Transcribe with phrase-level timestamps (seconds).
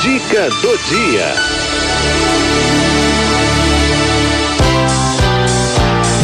[0.00, 1.34] Dica do dia.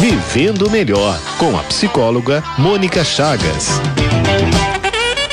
[0.01, 3.67] Vivendo melhor com a psicóloga Mônica Chagas.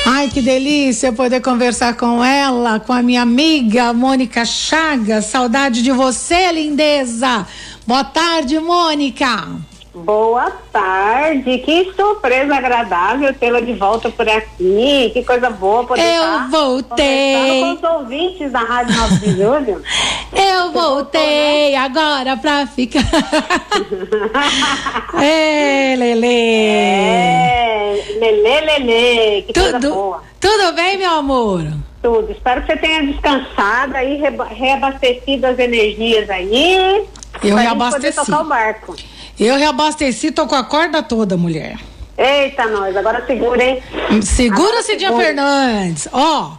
[0.05, 5.25] Ai, que delícia poder conversar com ela, com a minha amiga Mônica Chagas.
[5.25, 7.47] Saudade de você, lindeza.
[7.87, 9.57] Boa tarde, Mônica.
[9.95, 16.21] Boa tarde, que surpresa agradável tê-la de volta por aqui, que coisa boa poder Eu
[16.21, 17.61] estar voltei.
[17.61, 19.81] com os ouvintes da Rádio 9 de Julho.
[20.35, 22.99] Eu voltei agora pra ficar.
[25.23, 26.27] Ei, Lele.
[26.27, 30.21] É, lelê, lelê, que coisa Tudo, boa.
[30.41, 31.63] tudo bem, meu amor?
[32.03, 37.05] Tudo, espero que você tenha descansado aí, reabastecido as energias aí.
[37.41, 38.07] Eu pra reabasteci.
[38.07, 38.95] gente poder tocar o barco.
[39.39, 41.77] Eu reabasteci, tô com a corda toda, mulher.
[42.17, 43.83] Eita, nós, agora segura, hein?
[44.23, 45.11] Segura, Cidinha.
[45.13, 46.07] Fernandes.
[46.13, 46.51] Ó,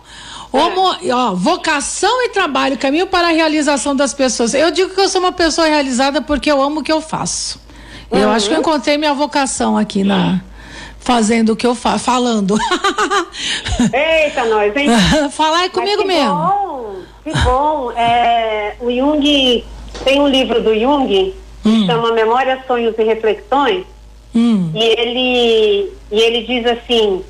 [0.52, 4.52] homo- ó, vocação e trabalho, caminho para a realização das pessoas.
[4.52, 7.58] Eu digo que eu sou uma pessoa realizada porque eu amo o que eu faço.
[8.10, 10.40] Eu acho que eu encontrei minha vocação aqui na
[11.00, 12.56] fazendo o que eu faço, falando.
[13.92, 14.88] Eita, nós, hein?
[15.30, 16.34] Falar é comigo que mesmo.
[16.34, 17.90] Bom, que bom.
[17.92, 19.64] É, o Jung
[20.04, 21.34] tem um livro do Jung
[21.66, 23.84] que chama Memórias, Sonhos e Reflexões.
[24.34, 27.22] Hum, E ele, e ele diz assim: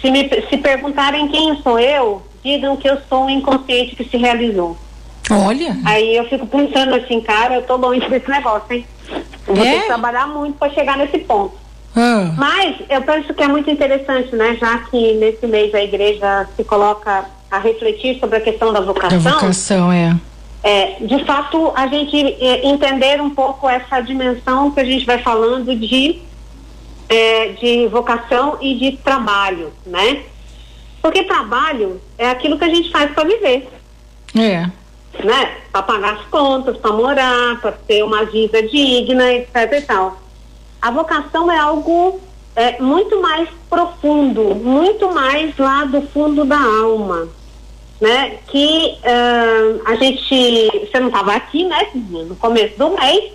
[0.00, 4.16] se, me, se perguntarem quem sou eu, digam que eu sou um inconsciente que se
[4.16, 4.76] realizou.
[5.30, 5.76] olha.
[5.84, 8.86] Aí eu fico pensando assim, cara, eu tô longe desse negócio, hein?
[9.46, 9.72] Eu vou É?
[9.74, 11.54] ter que trabalhar muito para chegar nesse ponto.
[11.96, 14.56] Ah, Mas eu penso que é muito interessante, né?
[14.60, 18.82] Já que nesse mês a igreja se coloca a refletir sobre a questão da a
[18.82, 19.18] vocação.
[19.20, 20.14] vocação é.
[20.62, 25.18] É, de fato, a gente é, entender um pouco essa dimensão que a gente vai
[25.18, 26.18] falando de,
[27.08, 30.22] é, de vocação e de trabalho, né?
[31.00, 33.68] Porque trabalho é aquilo que a gente faz para viver,
[34.36, 34.66] É.
[35.24, 35.56] né?
[35.70, 40.20] Para pagar as contas, para morar, para ter uma vida digna, etc e tal.
[40.82, 42.20] A vocação é algo
[42.56, 47.28] é, muito mais profundo, muito mais lá do fundo da alma,
[48.00, 48.36] né?
[48.48, 50.24] Que ah, a gente,
[50.90, 51.88] você não estava aqui, né?
[51.94, 53.32] No começo do mês,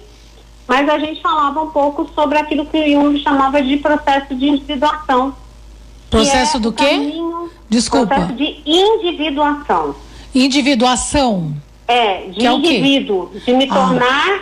[0.67, 4.47] mas a gente falava um pouco sobre aquilo que o Jung chamava de processo de
[4.47, 5.31] individuação.
[5.31, 6.85] que Processo é do quê?
[6.85, 8.07] caminho- Desculpa.
[8.15, 9.95] Processo de individuação.
[10.35, 11.53] Individuação.
[11.87, 13.73] É, de Que é indivíduo, de me Ah.
[13.73, 14.39] tornar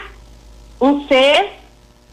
[0.79, 1.49] um ser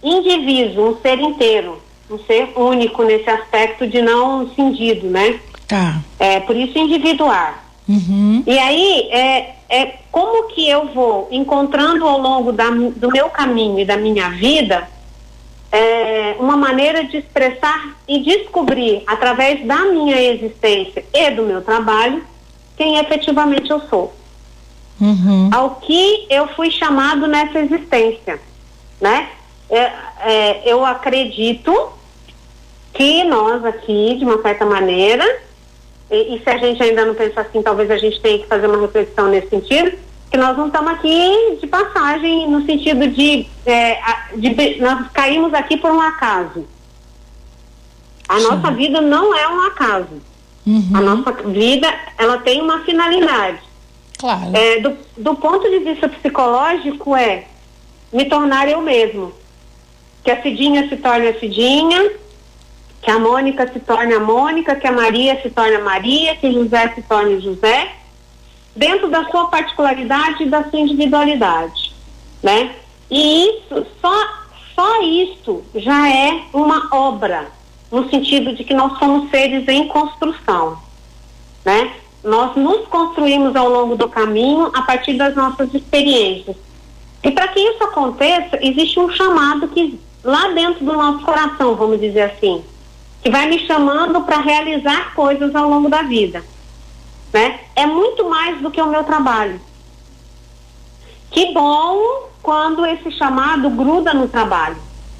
[0.02, 1.78] indivíduo, um ser inteiro,
[2.10, 5.38] um ser único nesse aspecto de não cindido, né?
[5.66, 5.98] Tá.
[6.18, 7.64] É, por isso individuar.
[7.88, 8.42] Uhum.
[8.46, 13.78] E aí, é, é como que eu vou encontrando ao longo da, do meu caminho
[13.78, 14.86] e da minha vida
[15.70, 22.22] é, uma maneira de expressar e descobrir, através da minha existência e do meu trabalho,
[22.76, 24.14] quem efetivamente eu sou
[25.00, 25.48] Uhum.
[25.52, 28.40] ao que eu fui chamado nessa existência,
[29.00, 29.28] né?
[29.70, 31.92] É, é, eu acredito
[32.92, 35.24] que nós aqui, de uma certa maneira,
[36.10, 38.66] e, e se a gente ainda não pensa assim, talvez a gente tenha que fazer
[38.66, 39.92] uma reflexão nesse sentido,
[40.30, 43.98] que nós não estamos aqui de passagem no sentido de, é,
[44.36, 46.66] de- nós caímos aqui por um acaso.
[48.28, 48.42] A Sim.
[48.48, 50.20] nossa vida não é um acaso.
[50.66, 50.90] Uhum.
[50.92, 51.88] A nossa vida,
[52.18, 53.60] ela tem uma finalidade.
[54.18, 54.50] Claro.
[54.54, 57.46] É, do, do ponto de vista psicológico é
[58.12, 59.32] me tornar eu mesmo.
[60.22, 62.10] Que a Cidinha se torne a Cidinha,
[63.02, 66.52] que a Mônica se torne a Mônica, que a Maria se torne a Maria, que
[66.52, 67.92] José se torne José,
[68.74, 71.92] dentro da sua particularidade e da sua individualidade,
[72.42, 72.74] né?
[73.10, 74.26] E isso, só,
[74.74, 77.46] só isso já é uma obra,
[77.90, 80.78] no sentido de que nós somos seres em construção
[81.68, 81.92] né?
[82.24, 86.56] Nós nos construímos ao longo do caminho a partir das nossas experiências.
[87.22, 92.00] E para que isso aconteça, existe um chamado que lá dentro do nosso coração, vamos
[92.00, 92.64] dizer assim,
[93.28, 96.42] que vai me chamando para realizar coisas ao longo da vida,
[97.30, 97.60] né?
[97.76, 99.60] É muito mais do que o meu trabalho.
[101.30, 104.78] Que bom quando esse chamado gruda no trabalho,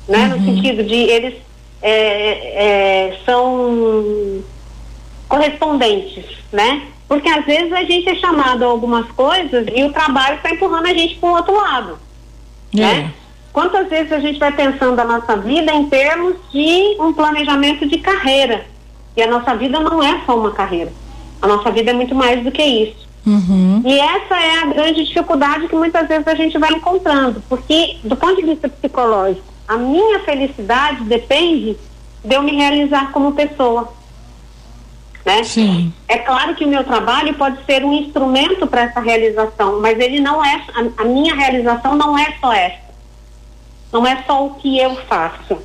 [0.08, 0.26] né?
[0.28, 1.34] No sentido de eles
[1.82, 4.43] é, é, são
[5.28, 6.88] correspondentes, né?
[7.06, 10.87] Porque às vezes a gente é chamado a algumas coisas e o trabalho está empurrando
[10.87, 11.99] a gente para o outro lado,
[12.75, 12.81] É.
[12.81, 13.14] né?
[13.58, 17.99] Quantas vezes a gente vai pensando a nossa vida em termos de um planejamento de
[17.99, 18.64] carreira?
[19.16, 20.93] E a nossa vida não é só uma carreira.
[21.43, 23.08] A nossa vida é muito mais do que isso.
[23.26, 23.82] Uhum.
[23.84, 28.14] E essa é a grande dificuldade que muitas vezes a gente vai encontrando, porque do
[28.14, 31.76] ponto de vista psicológico, a minha felicidade depende
[32.25, 33.93] de eu me realizar como pessoa.
[35.26, 35.43] Né?
[35.43, 35.93] Sim.
[36.06, 40.20] É claro que o meu trabalho pode ser um instrumento para essa realização, mas ele
[40.20, 42.88] não é a, a, minha realização não é só essa.
[43.93, 45.58] Não é só o que eu faço,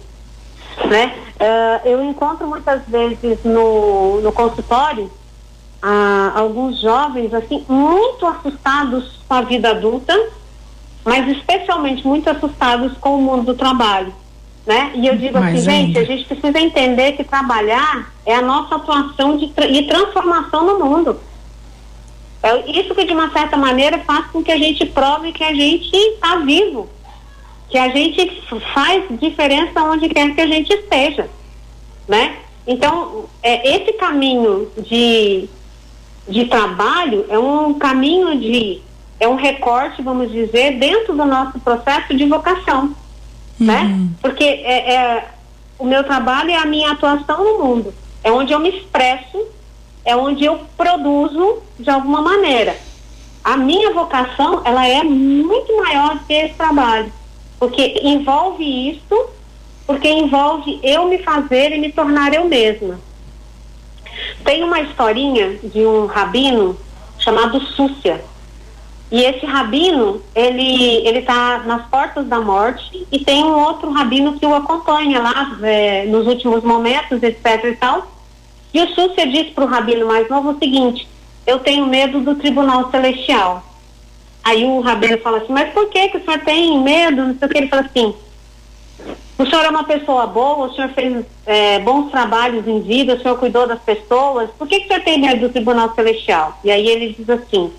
[0.89, 1.13] né?
[1.35, 9.33] Uh, eu encontro muitas vezes no, no consultório uh, alguns jovens assim muito assustados com
[9.33, 10.17] a vida adulta,
[11.03, 14.13] mas especialmente muito assustados com o mundo do trabalho
[14.65, 14.91] né?
[14.95, 19.37] E eu digo assim, gente, a gente precisa entender que trabalhar é a nossa atuação
[19.37, 21.19] de, de transformação no mundo.
[22.41, 25.53] É isso que de uma certa maneira faz com que a gente prove que a
[25.53, 26.89] gente está vivo,
[27.73, 31.27] que a gente faz diferença onde quer que a gente esteja,
[32.07, 32.35] né?
[32.67, 35.49] Então, é, esse caminho de,
[36.29, 38.79] de trabalho é um caminho de,
[39.19, 42.95] é um recorte, vamos dizer, dentro do nosso processo de vocação
[43.59, 43.81] né?
[43.81, 44.03] uhum.
[44.03, 44.09] né?
[44.21, 45.27] Porque é, é,
[45.79, 47.91] o meu trabalho é a minha atuação no mundo.
[48.23, 49.47] É onde eu me expresso,
[50.05, 52.77] é onde eu produzo de alguma maneira.
[53.43, 57.11] A minha vocação, ela é muito maior que esse trabalho,
[57.63, 59.25] porque envolve isso,
[59.87, 62.99] porque envolve eu me fazer e me tornar eu mesma.
[64.43, 66.77] Tem uma historinha de um rabino
[67.17, 68.21] chamado Súcia.
[69.09, 74.37] E esse rabino, ele ele está nas portas da morte e tem um outro rabino
[74.37, 78.11] que o acompanha lá é, nos últimos momentos, etc e tal.
[78.73, 81.07] E o Súcia diz para o rabino mais novo o seguinte:
[81.47, 83.63] eu tenho medo do tribunal celestial.
[84.43, 87.23] Aí o rabino fala assim: mas por que que o senhor tem medo?
[87.23, 88.13] Não sei o que ele fala assim.
[89.37, 93.21] O senhor é uma pessoa boa, o senhor fez é, bons trabalhos em vida, o
[93.21, 96.59] senhor cuidou das pessoas, por que, que o senhor tem medo do tribunal celestial?
[96.63, 97.71] E aí ele diz assim: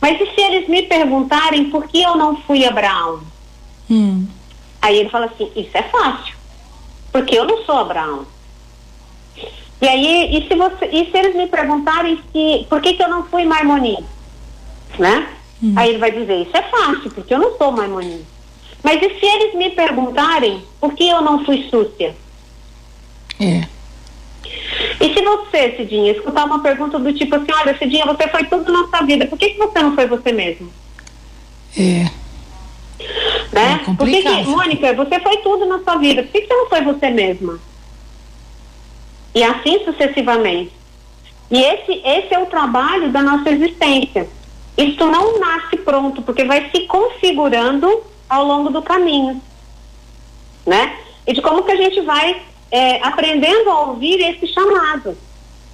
[0.00, 3.20] mas e se eles me perguntarem por que eu não fui Abraão?
[3.90, 4.26] Hum.
[4.80, 6.34] Aí ele fala assim: Isso é fácil,
[7.12, 8.26] porque eu não sou Abraão.
[9.82, 13.08] E aí, e se, você, e se eles me perguntarem se, por que, que eu
[13.08, 14.04] não fui Maimonides?
[14.98, 15.26] Né?
[15.62, 15.74] Hum.
[15.76, 18.26] Aí ele vai dizer: Isso é fácil, porque eu não sou Maimonides.
[18.82, 22.16] Mas e se eles me perguntarem por que eu não fui Súcia?
[23.38, 23.68] É.
[25.00, 28.72] E se você, Cidinha, escutar uma pergunta do tipo assim, olha, Cidinha, você foi tudo
[28.72, 30.70] na sua vida, por que, que você não foi você mesmo?
[31.76, 32.10] É.
[33.52, 33.80] Né?
[33.82, 36.54] É por que, que, Mônica, você foi tudo na sua vida, por que, que você
[36.54, 37.58] não foi você mesma?
[39.34, 40.72] E assim sucessivamente.
[41.50, 44.28] E esse, esse é o trabalho da nossa existência.
[44.82, 49.40] Isto não nasce pronto, porque vai se configurando ao longo do caminho.
[50.66, 50.96] Né?
[51.26, 52.40] E de como que a gente vai
[52.70, 55.16] é, aprendendo a ouvir esse chamado,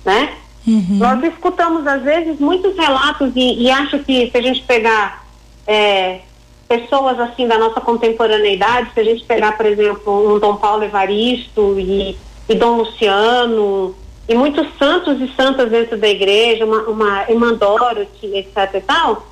[0.05, 0.35] né?
[0.67, 0.99] Uhum.
[0.99, 5.25] Nós escutamos às vezes muitos relatos e, e acho que se a gente pegar
[5.67, 6.21] é,
[6.67, 11.79] pessoas assim da nossa contemporaneidade, se a gente pegar, por exemplo, um Dom Paulo Evaristo
[11.79, 12.17] e,
[12.49, 13.95] e Dom Luciano
[14.29, 19.27] e muitos santos e santas dentro da igreja, uma, uma irmã Dorothy, etc e tal,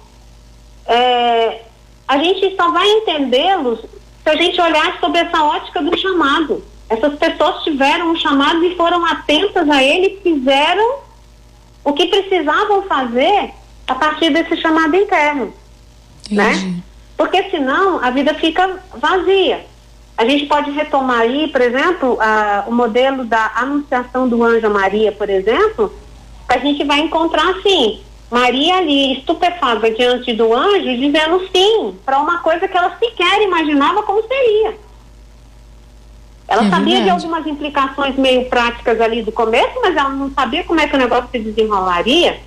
[0.86, 1.62] é,
[2.06, 6.64] a gente só vai entendê-los se a gente olhar sobre essa ótica do chamado.
[6.88, 10.98] Essas pessoas tiveram um chamado e foram atentas a ele, fizeram
[11.82, 13.50] o que precisavam fazer
[13.86, 15.52] a partir desse chamado interno,
[16.30, 16.82] né?
[17.16, 19.66] Porque senão a vida fica vazia.
[20.16, 25.10] A gente pode retomar aí, por exemplo, a, o modelo da anunciação do anjo Maria,
[25.10, 25.92] por exemplo,
[26.48, 28.00] a gente vai encontrar assim,
[28.30, 34.02] Maria ali estupefada diante do anjo, dizendo sim para uma coisa que ela sequer imaginava
[34.04, 34.76] como seria.
[36.46, 37.04] Ela é sabia verdade.
[37.04, 40.94] de algumas implicações meio práticas ali do começo, mas ela não sabia como é que
[40.94, 42.38] o negócio se desenrolaria,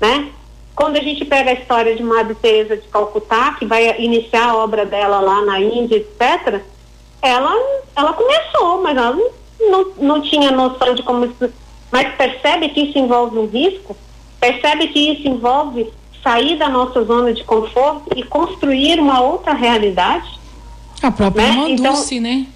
[0.00, 0.30] né?
[0.74, 4.56] Quando a gente pega a história de Madre Teresa de Calcutá, que vai iniciar a
[4.56, 6.62] obra dela lá na Índia, etc.,
[7.22, 7.54] ela,
[7.94, 9.16] ela começou, mas ela
[9.60, 11.52] não, não, tinha noção de como isso.
[11.90, 13.96] Mas percebe que isso envolve um risco,
[14.40, 20.40] percebe que isso envolve sair da nossa zona de conforto e construir uma outra realidade.
[21.02, 21.52] A própria né?
[21.52, 22.46] Manduce, então, né?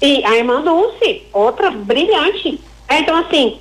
[0.00, 2.60] E a irmã Dulce, outra brilhante.
[2.88, 3.58] É, então, assim,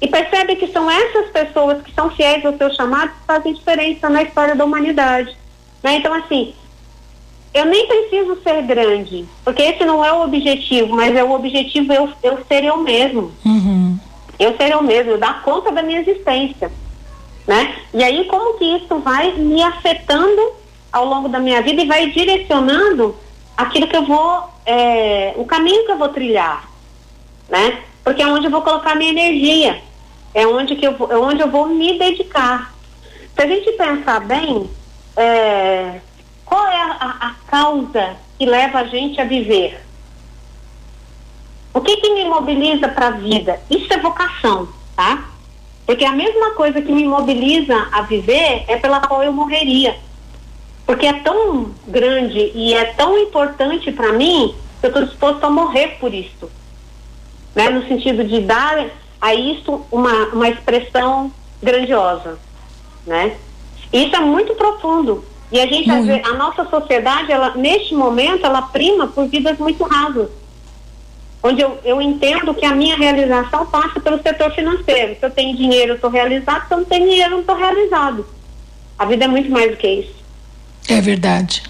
[0.00, 4.08] e percebe que são essas pessoas que são fiéis ao seu chamado que fazem diferença
[4.08, 5.36] na história da humanidade.
[5.82, 5.96] Né?
[5.96, 6.54] Então, assim,
[7.54, 11.92] eu nem preciso ser grande, porque esse não é o objetivo, mas é o objetivo
[11.92, 13.32] eu, eu ser eu mesmo.
[13.44, 13.98] Uhum.
[14.38, 16.70] Eu ser eu mesmo, eu dar conta da minha existência.
[17.46, 17.74] Né?
[17.94, 20.52] E aí, como que isso vai me afetando
[20.92, 23.16] ao longo da minha vida e vai direcionando
[23.56, 26.68] aquilo que eu vou, é, o caminho que eu vou trilhar,
[27.48, 27.78] né?
[28.04, 29.82] Porque é onde eu vou colocar minha energia,
[30.32, 32.72] é onde, que eu, vou, é onde eu vou me dedicar.
[33.34, 34.70] Se a gente pensar bem,
[35.16, 36.00] é,
[36.48, 39.80] qual é a, a, causa que leva a gente a viver?
[41.74, 43.60] O que, que me mobiliza para a vida?
[43.70, 45.24] Isso é vocação, tá?
[45.86, 49.96] Porque a mesma coisa que me mobiliza a viver é pela qual eu morreria.
[50.84, 55.50] Porque é tão grande e é tão importante para mim que eu estou disposto a
[55.50, 56.50] morrer por isso.
[57.54, 57.68] Né?
[57.68, 58.86] No sentido de dar
[59.20, 61.30] a isso uma, uma expressão
[61.62, 62.38] grandiosa.
[63.06, 63.36] Né?
[63.92, 65.24] Isso é muito profundo.
[65.50, 69.82] E a gente, vezes, a nossa sociedade, ela, neste momento, ela prima por vidas muito
[69.84, 70.28] rasas
[71.42, 75.16] onde eu, eu entendo que a minha realização passa pelo setor financeiro.
[75.18, 76.66] Se eu tenho dinheiro, eu estou realizado.
[76.66, 78.26] Se eu não tenho dinheiro, eu não estou realizado.
[78.98, 80.14] A vida é muito mais do que isso.
[80.88, 81.62] É verdade.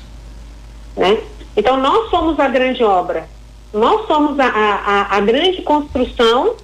[0.96, 1.18] Né?
[1.56, 3.28] Então, nós somos a grande obra.
[3.72, 6.54] Nós somos a, a, a grande construção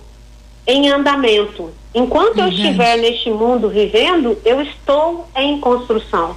[0.67, 1.71] em andamento.
[1.95, 2.61] Enquanto verdade.
[2.61, 6.35] eu estiver neste mundo vivendo, eu estou em construção.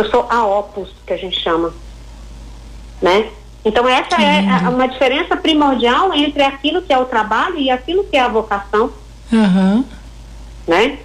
[0.00, 1.74] Eu sou a opus, que a gente chama.
[3.02, 3.28] Né?
[3.62, 8.16] Então, essa é uma diferença primordial entre aquilo que é o trabalho e aquilo que
[8.16, 8.90] é a vocação.
[9.30, 9.84] Uhum.
[10.66, 11.00] Né?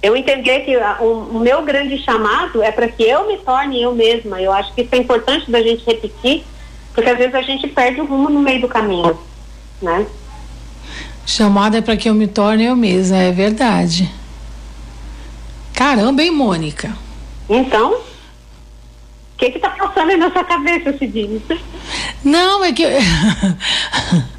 [0.00, 4.40] Eu entender que o, meu grande chamado é para que eu me torne eu mesma.
[4.40, 6.44] Eu acho que isso é importante da gente repetir,
[6.94, 9.18] porque às vezes a gente perde o rumo no meio do caminho.
[9.82, 10.06] Né?
[11.26, 14.08] Chamado é para que eu me torne eu mesma, é verdade.
[15.74, 17.07] Caramba, hein, Mônica?
[17.48, 21.42] Então, o que está passando aí na sua cabeça, Cidinho?
[22.24, 22.84] Não, é que.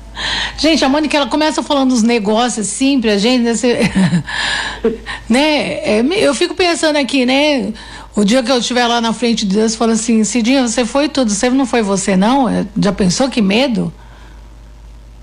[0.57, 3.53] Gente, a Mônica, ela começa falando dos negócios assim pra gente, né?
[3.53, 3.79] Você...
[5.29, 5.99] né?
[5.99, 7.71] É, eu fico pensando aqui, né?
[8.13, 11.07] O dia que eu estiver lá na frente de Deus, fala assim, Cidinha, você foi
[11.07, 12.49] tudo, você não foi você, não?
[12.49, 13.93] É, já pensou que medo?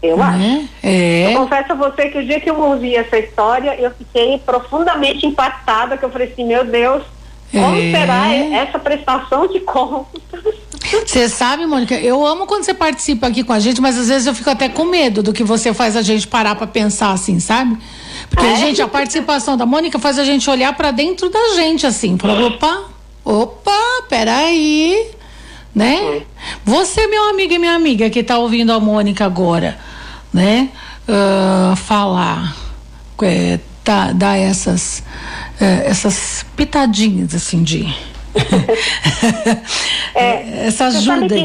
[0.02, 0.38] Eu acho.
[0.38, 0.68] Né?
[0.82, 1.34] É.
[1.34, 5.26] Eu confesso a você que o dia que eu ouvi essa história, eu fiquei profundamente
[5.26, 7.02] impactada, que eu falei assim, meu Deus,
[7.50, 7.90] como é.
[7.90, 10.22] será essa prestação de contas?
[11.04, 14.26] Você sabe, Mônica, eu amo quando você participa aqui com a gente, mas às vezes
[14.26, 17.40] eu fico até com medo do que você faz a gente parar para pensar assim,
[17.40, 17.76] sabe?
[18.30, 18.56] Porque, é?
[18.56, 22.40] gente, a participação da Mônica faz a gente olhar para dentro da gente, assim, falar,
[22.40, 22.84] opa,
[23.24, 25.10] opa, peraí,
[25.74, 26.22] né?
[26.64, 29.78] Você, meu amigo e minha amiga que tá ouvindo a Mônica agora,
[30.32, 30.68] né?
[31.08, 32.56] Uh, falar,
[33.22, 35.02] é, tá, dar essas
[35.60, 37.86] é, essas pitadinhas assim de
[40.14, 41.36] é, essa ajuda.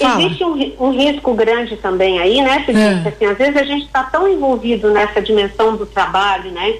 [0.00, 3.08] Existe um, um, risco grande também aí, né, É.
[3.08, 6.76] Assim, às vezes a gente está tão envolvido nessa dimensão do trabalho, né,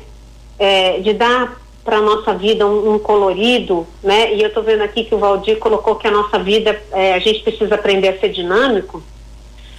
[0.57, 4.35] é, de dar para nossa vida um, um, colorido, né?
[4.35, 7.19] E eu estou vendo aqui que o Valdir colocou que a nossa vida é, a
[7.19, 9.03] gente precisa aprender a ser dinâmico,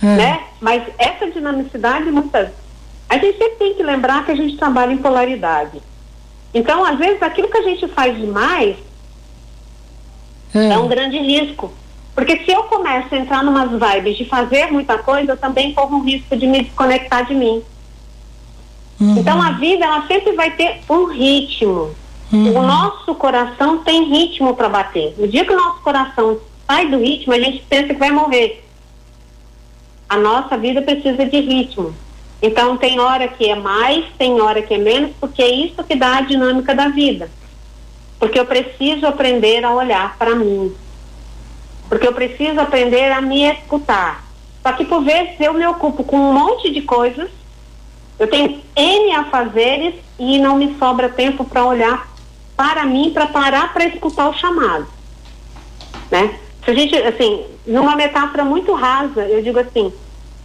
[0.01, 0.05] é.
[0.05, 0.39] né?
[0.59, 2.49] Mas essa dinamicidade muitas
[3.07, 5.81] a gente sempre tem que lembrar que a gente trabalha em polaridade.
[6.53, 8.77] Então, às vezes, aquilo que a gente faz demais
[10.53, 11.71] é, é um grande risco.
[12.15, 15.97] Porque se eu começo a entrar numas vibes de fazer muita coisa, eu também corro
[15.97, 17.63] um risco de me desconectar de mim.
[18.99, 19.17] Uhum.
[19.17, 21.95] Então a vida ela sempre vai ter um ritmo.
[22.31, 22.57] Uhum.
[22.57, 25.15] O nosso coração tem ritmo para bater.
[25.17, 28.65] No dia que o nosso coração sai do ritmo, a gente pensa que vai morrer.
[30.09, 31.93] A nossa vida precisa de ritmo.
[32.41, 35.95] Então tem hora que é mais, tem hora que é menos, porque é isso que
[35.95, 37.29] dá a dinâmica da vida.
[38.17, 40.73] Porque eu preciso aprender a olhar para mim.
[41.87, 44.23] Porque eu preciso aprender a me escutar.
[44.61, 47.29] Só que por vezes eu me ocupo com um monte de coisas,
[48.17, 52.09] eu tenho N a fazeres e não me sobra tempo para olhar
[52.55, 54.85] para mim, para parar para escutar o chamado.
[56.11, 56.37] Né?
[56.63, 59.93] Se a gente, assim, numa metáfora muito rasa, eu digo assim,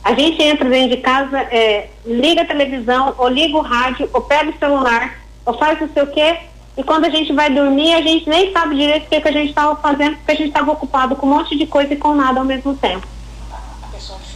[0.04, 4.20] a gente entra dentro de casa, é, liga a televisão, ou liga o rádio, ou
[4.20, 6.36] pega o celular, ou faz não sei o quê,
[6.76, 9.32] e quando a gente vai dormir, a gente nem sabe direito o que, que a
[9.32, 12.14] gente estava fazendo, porque a gente estava ocupado com um monte de coisa e com
[12.14, 13.06] nada ao mesmo tempo.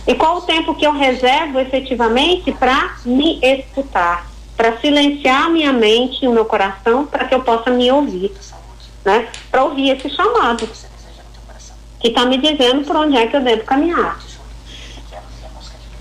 [0.07, 6.25] E qual o tempo que eu reservo efetivamente para me escutar, para silenciar minha mente
[6.25, 8.33] e o meu coração, para que eu possa me ouvir,
[9.05, 9.29] né?
[9.51, 10.67] Para ouvir esse chamado
[12.01, 14.19] que está me dizendo por onde é que eu devo caminhar.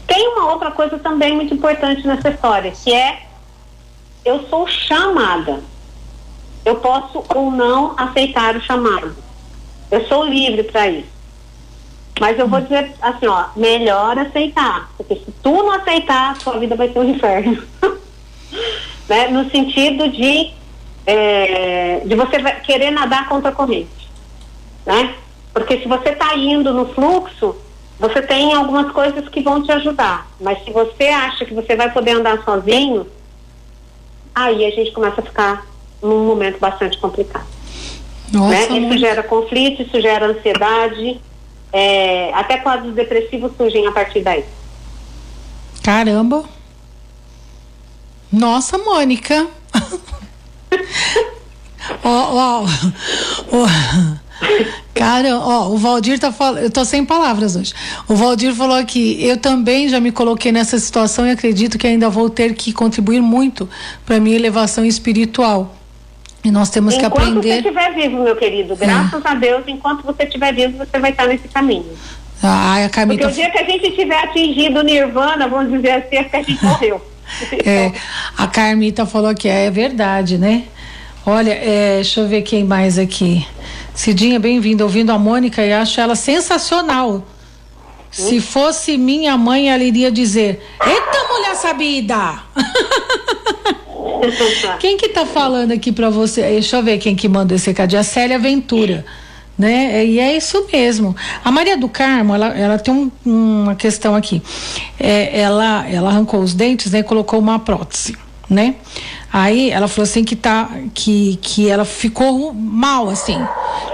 [0.07, 3.23] Tem uma outra coisa também muito importante nessa história, que é
[4.23, 5.61] eu sou chamada.
[6.65, 9.15] Eu posso ou não aceitar o chamado.
[9.91, 11.17] Eu sou livre para isso.
[12.19, 14.89] Mas eu vou dizer assim, ó, melhor aceitar.
[14.97, 17.63] Porque se tu não aceitar, sua vida vai ser um inferno.
[19.07, 19.27] né?
[19.27, 20.51] No sentido de,
[21.05, 24.09] é, de você querer nadar contra a corrente.
[24.85, 25.15] Né?
[25.53, 27.55] Porque se você está indo no fluxo,
[27.99, 31.91] você tem algumas coisas que vão te ajudar, mas se você acha que você vai
[31.91, 33.07] poder andar sozinho,
[34.35, 35.65] aí a gente começa a ficar
[36.01, 37.47] num momento bastante complicado.
[38.31, 38.79] Nossa, né?
[38.79, 41.19] Isso gera conflito, isso gera ansiedade,
[41.73, 44.45] é, até quadros depressivos surgem a partir daí.
[45.81, 46.43] Caramba!
[48.31, 49.47] Nossa, Mônica.
[52.03, 52.65] Ó, ó,
[53.51, 54.26] ó.
[54.93, 56.63] Cara, ó, o Valdir tá falando.
[56.63, 57.73] Eu tô sem palavras hoje.
[58.07, 62.09] O Valdir falou aqui: eu também já me coloquei nessa situação e acredito que ainda
[62.09, 63.69] vou ter que contribuir muito
[64.05, 65.75] para minha elevação espiritual.
[66.43, 67.59] E nós temos enquanto que aprender.
[67.59, 69.27] Enquanto você estiver vivo, meu querido, graças é.
[69.27, 71.85] a Deus, enquanto você estiver vivo, você vai estar nesse caminho.
[72.41, 73.27] Ah, a Carmita...
[73.27, 76.35] Porque o dia que a gente tiver atingido o nirvana, vamos dizer assim, é que
[76.35, 77.01] a gente morreu.
[77.65, 77.91] é,
[78.37, 80.63] a Carmita falou que é, é verdade, né?
[81.25, 83.45] Olha, é, deixa eu ver quem mais aqui.
[83.97, 87.25] Cidinha, bem-vinda, ouvindo a Mônica e acho ela sensacional.
[88.11, 92.43] Se fosse minha mãe, ela iria dizer: Eita, mulher sabida!
[94.79, 96.43] quem que tá falando aqui para você?
[96.43, 97.95] Deixa eu ver quem que mandou esse recado.
[97.95, 99.03] A Célia Ventura.
[99.57, 100.05] Né?
[100.05, 101.15] E é isso mesmo.
[101.43, 104.43] A Maria do Carmo, ela, ela tem um, uma questão aqui.
[104.99, 108.15] É, ela, ela arrancou os dentes né, e colocou uma prótese,
[108.47, 108.75] né?
[109.31, 113.37] Aí ela falou assim que tá que, que ela ficou mal assim,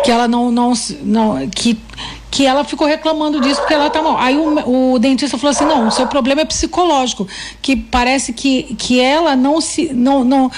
[0.04, 1.80] que ela não não não que
[2.30, 4.18] que ela ficou reclamando disso porque ela tá mal.
[4.18, 7.28] Aí o, o dentista falou assim: "Não, o seu problema é psicológico,
[7.62, 10.52] que parece que que ela não se não não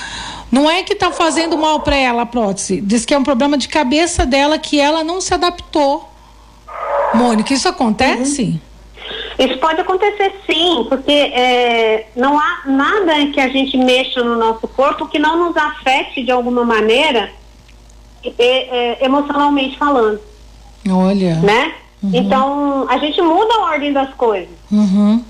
[0.52, 2.80] não é que tá fazendo mal para ela a prótese.
[2.82, 6.10] Diz que é um problema de cabeça dela que ela não se adaptou.
[7.14, 8.44] Mônica, isso acontece?
[8.44, 8.60] Uhum.
[9.38, 14.68] Isso pode acontecer sim, porque é, não há nada que a gente mexa no nosso
[14.68, 17.30] corpo que não nos afete de alguma maneira,
[18.24, 20.20] é, é, emocionalmente falando.
[20.90, 21.36] Olha.
[21.36, 21.74] Né?
[22.02, 22.12] Uhum.
[22.14, 24.56] Então, a gente muda a ordem das coisas.
[24.72, 25.24] Uhum.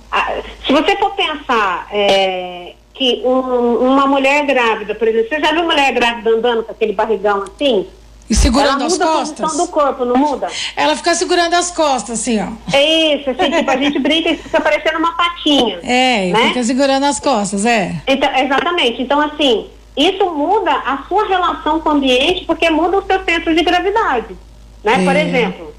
[0.65, 5.63] Se você for pensar é, que um, uma mulher grávida, por exemplo, você já viu
[5.63, 7.87] mulher grávida andando com aquele barrigão assim?
[8.29, 9.39] E segurando ela as muda costas?
[9.39, 10.47] a posição do corpo, não muda?
[10.75, 12.47] Ela fica segurando as costas, assim, ó.
[12.75, 15.79] É isso, assim, tipo, a gente brinca e fica parecendo uma patinha.
[15.83, 16.47] É, né?
[16.47, 17.95] fica segurando as costas, é.
[18.07, 19.01] Então, exatamente.
[19.01, 23.55] Então, assim, isso muda a sua relação com o ambiente porque muda o seu centro
[23.55, 24.35] de gravidade,
[24.83, 25.01] né?
[25.01, 25.05] É.
[25.05, 25.75] Por exemplo.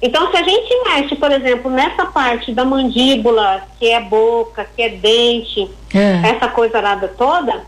[0.00, 4.80] Então, se a gente mexe, por exemplo, nessa parte da mandíbula, que é boca, que
[4.80, 6.30] é dente, é.
[6.30, 7.64] essa coisa nada toda,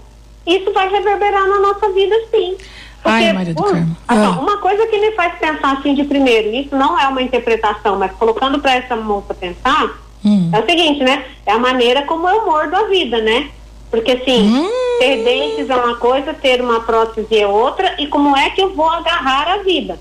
[0.46, 2.56] isso vai reverberar na nossa vida, sim.
[3.02, 3.96] Porque, Ai, Maria do Carmo.
[4.06, 4.40] Assim, ah.
[4.40, 8.12] Uma coisa que me faz pensar assim de primeiro, isso não é uma interpretação, mas
[8.12, 9.90] colocando para essa moça pensar,
[10.24, 10.50] hum.
[10.52, 11.24] é o seguinte, né?
[11.46, 13.48] É a maneira como eu mordo a vida, né?
[13.90, 14.70] Porque assim, hum.
[14.98, 18.74] ter dentes é uma coisa, ter uma prótese é outra, e como é que eu
[18.74, 19.98] vou agarrar a vida?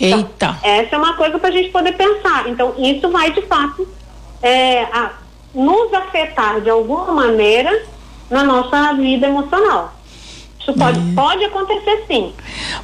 [0.00, 0.18] Eita!
[0.18, 2.48] Então, essa é uma coisa para a gente poder pensar.
[2.48, 3.86] Então, isso vai de fato
[4.42, 5.12] é, a,
[5.54, 7.84] nos afetar de alguma maneira
[8.28, 9.92] na nossa vida emocional.
[10.62, 11.14] Isso pode, uhum.
[11.14, 12.32] pode acontecer sim.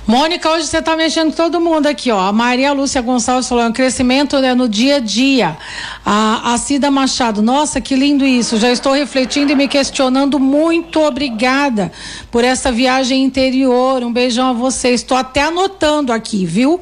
[0.04, 2.18] Mônica, hoje você está mexendo todo mundo aqui, ó.
[2.18, 5.56] A Maria Lúcia Gonçalves falou, é um crescimento né, no dia a dia.
[6.04, 8.56] A, a Cida Machado, nossa, que lindo isso.
[8.56, 10.40] Já estou refletindo e me questionando.
[10.40, 11.92] Muito obrigada
[12.32, 14.02] por essa viagem interior.
[14.02, 14.90] Um beijão a você.
[14.90, 16.80] Estou até anotando aqui, viu?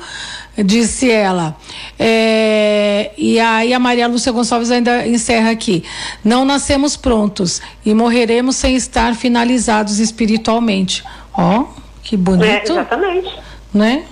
[0.65, 1.57] Disse ela.
[1.99, 5.85] É, e aí a Maria Lúcia Gonçalves ainda encerra aqui.
[6.25, 11.05] Não nascemos prontos e morreremos sem estar finalizados espiritualmente.
[11.35, 11.67] Ó, oh,
[12.03, 12.47] que bonito.
[12.47, 13.35] É, exatamente.
[13.73, 14.05] Né?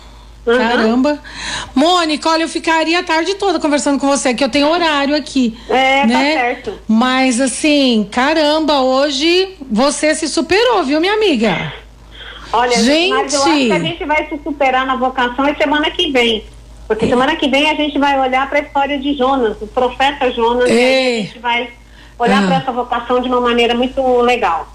[0.46, 0.58] Uhum.
[0.58, 1.18] Caramba.
[1.74, 5.56] Mônica, olha, eu ficaria a tarde toda conversando com você, que eu tenho horário aqui.
[5.68, 6.34] É, tá né?
[6.34, 6.72] tá certo.
[6.86, 11.72] Mas assim, caramba, hoje você se superou, viu, minha amiga?
[12.54, 13.10] Olha, gente.
[13.10, 16.44] mas eu acho que a gente vai se superar na vocação é semana que vem.
[16.86, 17.08] Porque é.
[17.08, 20.68] semana que vem a gente vai olhar para a história de Jonas, o profeta Jonas,
[20.70, 20.72] é.
[20.74, 21.70] e a gente vai
[22.18, 22.46] olhar ah.
[22.46, 24.73] para essa vocação de uma maneira muito legal.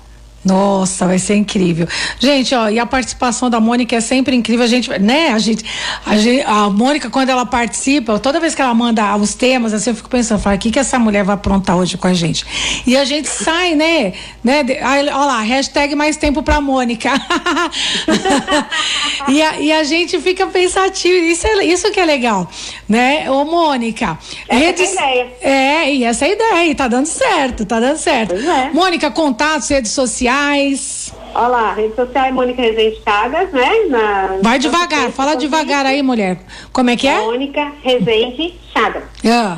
[0.50, 1.88] Nossa, vai ser incrível.
[2.20, 4.66] Gente, ó, e a participação da Mônica é sempre incrível.
[4.66, 5.64] A gente, né, a gente,
[6.04, 9.92] a, gente, a Mônica, quando ela participa, toda vez que ela manda os temas, assim,
[9.92, 12.46] eu fico pensando, fala, o que que essa mulher vai aprontar hoje com a gente?
[12.88, 17.10] E a gente sai, né, né, olha lá, hashtag mais tempo pra Mônica.
[19.30, 22.50] e, a, e a gente fica pensativo, isso, é, isso que é legal,
[22.88, 23.30] né?
[23.30, 24.18] Ô, Mônica.
[24.48, 25.32] Essa redes, é a ideia.
[25.42, 28.34] É, e essa é a ideia, e tá dando certo, tá dando certo.
[28.34, 28.72] É.
[28.74, 31.13] Mônica, contatos, redes sociais, sociais?
[31.36, 33.69] Olá, rede social é Mônica Rezende Chagas, né?
[33.89, 36.39] Na, Vai devagar, fala devagar aí, mulher.
[36.71, 37.19] Como é que é?
[37.19, 39.04] Mônica Rezende Chagas.
[39.25, 39.58] Ah.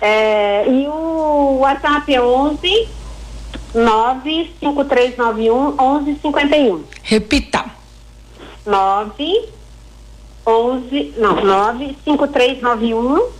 [0.00, 2.88] É, e o WhatsApp é 11
[3.74, 6.84] 95391 1151.
[7.02, 7.64] Repita.
[8.66, 9.48] 9
[10.46, 13.30] 11 não, 95391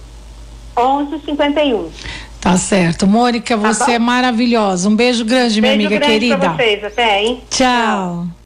[0.77, 1.91] 1151.
[2.41, 3.07] Tá certo.
[3.07, 4.89] Mônica, tá você é maravilhosa.
[4.89, 6.39] Um beijo grande, minha beijo amiga grande querida.
[6.39, 7.43] Pra vocês, até, hein?
[7.51, 7.67] Tchau.
[7.67, 8.29] Tchau.